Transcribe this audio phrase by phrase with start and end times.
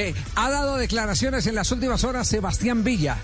[0.00, 3.18] Eh, ha dado declaraciones en las últimas horas Sebastián Villa.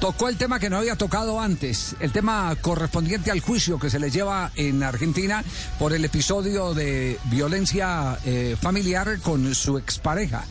[0.00, 3.98] Tocó el tema que no había tocado antes, el tema correspondiente al juicio que se
[3.98, 5.44] le lleva en Argentina
[5.78, 10.46] por el episodio de violencia eh, familiar con su expareja.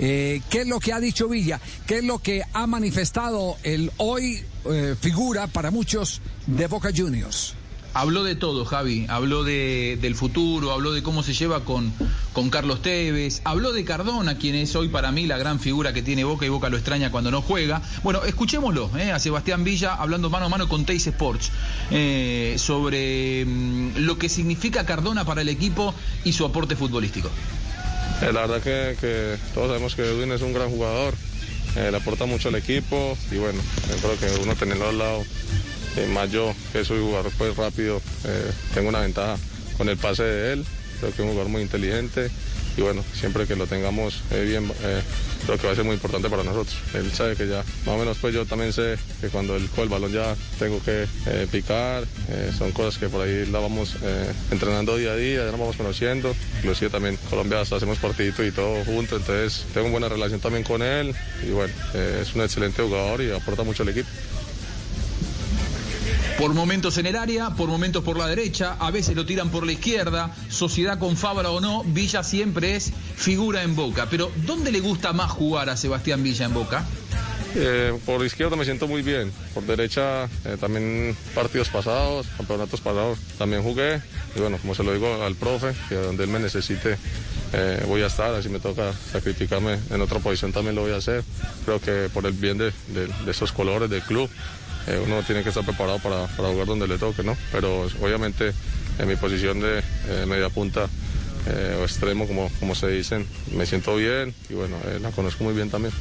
[0.00, 1.60] Eh, ¿Qué es lo que ha dicho Villa?
[1.86, 7.54] ¿Qué es lo que ha manifestado el hoy eh, figura para muchos de Boca Juniors?
[7.94, 9.06] Habló de todo, Javi.
[9.08, 11.92] Habló de, del futuro, habló de cómo se lleva con,
[12.32, 16.02] con Carlos Tevez, habló de Cardona, quien es hoy para mí la gran figura que
[16.02, 17.82] tiene Boca y Boca lo extraña cuando no juega.
[18.02, 21.50] Bueno, escuchémoslo eh, a Sebastián Villa hablando mano a mano con Teis Sports
[21.90, 27.30] eh, sobre mm, lo que significa Cardona para el equipo y su aporte futbolístico.
[28.22, 31.14] Eh, la verdad que, que, todos sabemos que Edwin es un gran jugador,
[31.74, 33.60] le aporta mucho al equipo y bueno,
[34.00, 35.24] creo que uno tenerlo al lado
[36.12, 38.02] más yo, que soy jugador pues rápido,
[38.74, 39.36] tengo una ventaja
[39.76, 40.66] con el pase de él,
[41.00, 42.30] creo que es un jugador muy inteligente
[42.76, 45.02] y bueno, siempre que lo tengamos eh, bien, eh,
[45.44, 46.76] creo que va a ser muy importante para nosotros.
[46.94, 49.82] Él sabe que ya, más o menos pues yo también sé que cuando él coge
[49.82, 52.04] el balón ya tengo que eh, picar,
[52.56, 53.96] son cosas que por ahí la vamos
[54.50, 58.52] entrenando día a día, ya nos vamos conociendo, inclusive también Colombia hasta hacemos partidito y
[58.52, 61.14] todo junto, entonces tengo buena relación también con él
[61.46, 64.08] y bueno, es un excelente jugador y aporta mucho al equipo.
[66.40, 69.66] Por momentos en el área, por momentos por la derecha, a veces lo tiran por
[69.66, 74.06] la izquierda, sociedad con Fabra o no, Villa siempre es figura en Boca.
[74.10, 76.86] Pero ¿dónde le gusta más jugar a Sebastián Villa en Boca?
[77.54, 83.18] Eh, por izquierda me siento muy bien, por derecha eh, también partidos pasados, campeonatos pasados
[83.36, 84.00] también jugué
[84.34, 86.96] y bueno, como se lo digo al profe, que donde él me necesite
[87.52, 90.96] eh, voy a estar, así me toca sacrificarme en otra posición también lo voy a
[90.96, 91.22] hacer,
[91.66, 92.72] creo que por el bien de
[93.26, 94.30] esos colores del club
[94.90, 97.36] eh, uno tiene que estar preparado para, para, jugar donde le toque, ¿no?
[97.52, 98.52] Pero obviamente
[98.98, 100.88] en mi posición de eh, media punta
[101.46, 105.54] eh, o extremo, como, como se dicen, me siento bien y bueno, la conozco muy
[105.54, 105.92] bien también.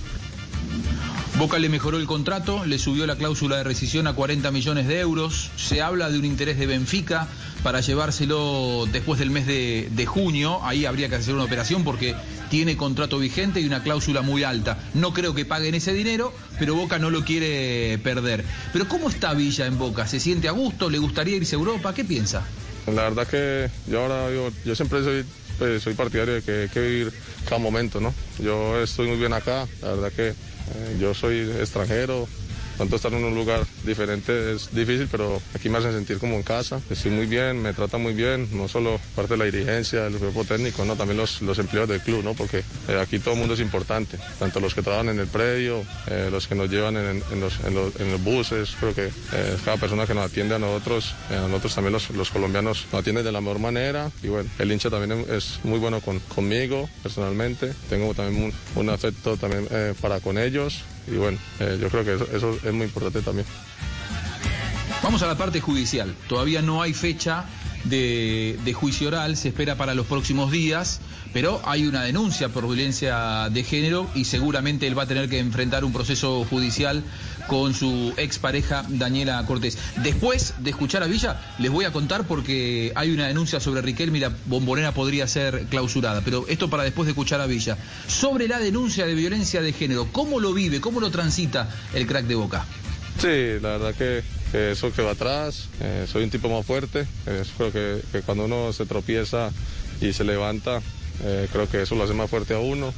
[1.40, 5.00] Boca le mejoró el contrato, le subió la cláusula de rescisión a 40 millones de
[5.00, 5.52] euros.
[5.56, 7.30] Se habla de un interés de Benfica
[7.64, 10.60] para llevárselo después del mes de, junio.
[10.64, 12.14] Ahí habría que hacer una operación porque
[12.50, 14.80] tiene contrato vigente y una cláusula muy alta.
[14.94, 18.44] No creo que paguen ese dinero, pero Boca no lo quiere perder.
[18.74, 20.08] Pero ¿cómo está Villa en Boca?
[20.08, 20.90] ¿Se siente a gusto?
[20.90, 21.94] ¿Le gustaría irse a Europa?
[21.94, 22.44] ¿Qué piensa?
[22.86, 25.26] La verdad que yo ahora yo, yo siempre soy
[25.58, 27.14] pues, partidario de que hay que vivir
[27.46, 28.14] cada momento, ¿no?
[28.40, 30.49] Yo estoy muy bien acá, la verdad que
[31.00, 32.28] yo soy extranjero,
[32.80, 36.44] tanto estar en un lugar diferente es difícil, pero aquí me hacen sentir como en
[36.44, 36.80] casa.
[36.90, 40.46] Estoy muy bien, me tratan muy bien, no solo parte de la dirigencia, del grupo
[40.46, 42.36] técnico, no, también los, los empleados del club, ¿no?
[42.36, 45.84] Porque eh, aquí todo el mundo es importante, tanto los que trabajan en el predio,
[46.08, 49.76] eh, los que nos llevan en, en, los, en, los, buses, creo que eh, cada
[49.76, 53.26] persona que nos atiende a nosotros, eh, a nosotros también los, los, colombianos nos atienden
[53.26, 57.74] de la mejor manera y bueno, el hincha también es muy bueno con, conmigo personalmente,
[57.90, 59.68] tengo también un, un afecto también
[60.02, 63.48] para con ellos y bueno, eh, yo creo que eso, eso, es muy importante también.
[65.02, 66.14] Vamos a la parte judicial.
[66.28, 67.46] Todavía no hay fecha
[67.86, 71.00] de, de, juicio oral, se espera para los próximos días,
[71.34, 75.40] pero hay una denuncia por violencia de género y seguramente él va a tener que
[75.40, 77.04] enfrentar un proceso judicial
[77.48, 79.78] con su expareja Daniela Cortés.
[80.04, 84.18] Después de escuchar a Villa, les voy a contar porque hay una denuncia sobre Riquelme
[84.20, 87.78] y la bombonera podría ser clausurada, pero esto para después de escuchar a Villa.
[88.08, 92.26] Sobre la denuncia de violencia de género, ¿cómo lo vive, cómo lo transita el crack
[92.26, 92.66] de Boca?
[93.20, 97.44] Sí, la verdad que, que eso quedó atrás, eh, soy un tipo más fuerte, eh,
[97.58, 99.52] creo que, que, cuando uno se tropieza
[100.02, 100.82] y se levanta,
[101.24, 102.94] eh, creo que eso lo hace más fuerte a uno.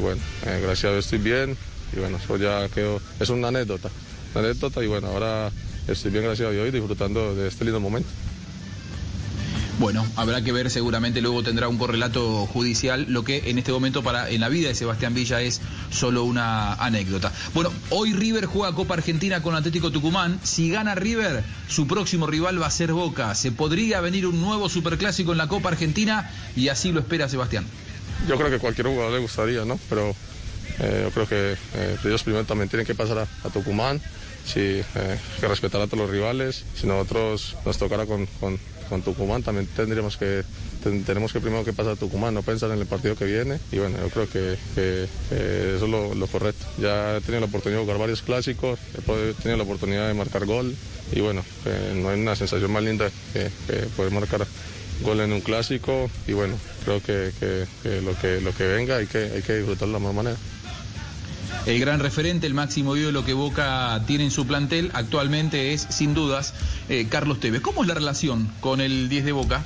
[0.00, 1.56] bueno, gracias a Dios estoy bien
[1.92, 3.90] y bueno, eso ya quedó, es una anécdota,
[4.34, 5.50] una anécdota y bueno, ahora
[5.88, 8.08] estoy bien gracias a Dios y disfrutando de este lindo momento.
[9.78, 14.04] Bueno, habrá que ver, seguramente luego tendrá un correlato judicial, lo que en este momento
[14.04, 15.60] para en la vida de Sebastián Villa es
[15.90, 17.32] solo una anécdota.
[17.54, 20.38] Bueno, hoy River juega Copa Argentina con Atlético Tucumán.
[20.44, 23.34] Si gana River, su próximo rival va a ser Boca.
[23.34, 27.66] Se podría venir un nuevo superclásico en la Copa Argentina y así lo espera Sebastián.
[28.28, 29.78] Yo creo que cualquier jugador le gustaría, ¿no?
[29.88, 30.14] Pero
[30.78, 34.00] eh, yo creo que eh, ellos primero también tienen que pasar a, Tucumán.
[34.46, 36.64] Sí, eh, que respetar a todos los rivales.
[36.74, 38.58] Si nosotros nos tocara con, con
[38.88, 40.42] con Tucumán también tendríamos que
[41.06, 43.58] tenemos que primero que pasar a Tucumán, no pensar en el partido que viene.
[43.72, 44.52] Y bueno, yo creo que,
[45.74, 46.66] eso es lo, correcto.
[46.78, 50.44] Ya he tenido la oportunidad de jugar varios clásicos, he tenido la oportunidad de marcar
[50.44, 50.74] gol.
[51.12, 51.42] Y bueno,
[51.96, 53.50] no hay una sensación más linda que,
[53.96, 54.46] poder marcar
[55.02, 56.10] gol en un clásico.
[56.26, 57.30] Y bueno, creo que,
[58.02, 60.36] lo, que lo que venga hay que, hay que disfrutarlo de la mejor manera
[61.66, 66.14] el gran referente, el máximo ídolo que Boca tiene en su plantel actualmente es, sin
[66.14, 66.54] dudas,
[66.88, 67.60] eh, Carlos Tevez.
[67.60, 69.64] ¿Cómo es la relación con el 10 de Boca?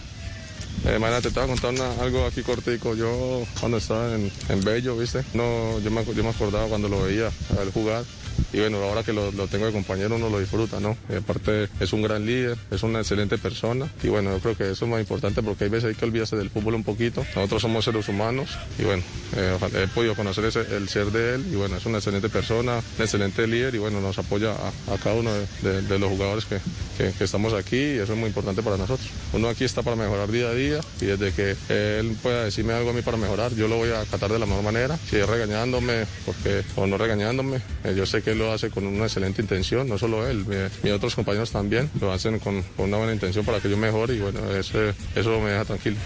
[0.84, 2.94] Eh, te estaba contando algo aquí cortico.
[2.94, 4.30] Yo cuando estaba en,
[4.64, 5.24] Bello, ¿viste?
[5.34, 8.04] No, yo me, yo me acordaba cuando lo veía a él jugar
[8.52, 10.96] y bueno, ahora que lo, tengo de compañero uno lo disfruta, ¿no?
[11.16, 14.84] Aparte es un gran líder, es una excelente persona y bueno, yo creo que eso
[14.84, 17.24] es más importante porque hay veces hay que olvidarse del fútbol un poquito.
[17.34, 19.02] Nosotros somos seres humanos y bueno,
[19.36, 23.02] eh, he podido conocer el ser de él y bueno, es una excelente persona, un
[23.02, 25.30] excelente líder y bueno, nos apoya a, cada uno
[25.62, 26.58] de, los jugadores que,
[27.22, 29.08] estamos aquí y eso es muy importante para nosotros.
[29.32, 32.90] Uno aquí está para mejorar día a día y desde que él pueda decirme algo
[32.90, 35.28] a mí para mejorar, yo lo voy a acatar de la mejor manera, si es
[35.28, 39.42] regañándome porque, o no regañándome, eh, yo sé que él lo hace con una excelente
[39.42, 40.44] intención, no solo él,
[40.82, 44.20] mis otros compañeros también lo hacen con, una buena intención para que yo mejore y
[44.20, 44.78] bueno, eso,
[45.14, 45.96] eso me deja tranquilo.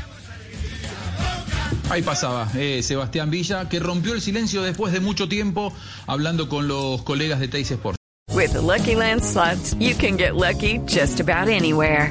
[1.91, 5.73] Ahí pasaba eh, Sebastián Villa, que rompió el silencio después de mucho tiempo
[6.07, 7.99] hablando con los colegas de Teis Sports.
[8.35, 12.11] With the Lucky Land slots, you can get lucky just about anywhere.